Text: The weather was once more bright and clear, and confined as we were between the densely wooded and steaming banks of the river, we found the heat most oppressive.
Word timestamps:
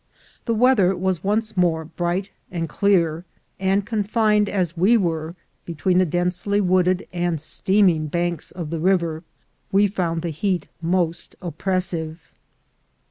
The 0.45 0.55
weather 0.55 0.95
was 0.97 1.23
once 1.23 1.55
more 1.55 1.85
bright 1.85 2.31
and 2.49 2.67
clear, 2.67 3.23
and 3.59 3.85
confined 3.85 4.49
as 4.49 4.75
we 4.75 4.97
were 4.97 5.35
between 5.63 5.99
the 5.99 6.07
densely 6.07 6.59
wooded 6.59 7.05
and 7.13 7.39
steaming 7.39 8.07
banks 8.07 8.49
of 8.49 8.71
the 8.71 8.79
river, 8.79 9.23
we 9.71 9.85
found 9.85 10.23
the 10.23 10.31
heat 10.31 10.67
most 10.81 11.35
oppressive. 11.39 12.31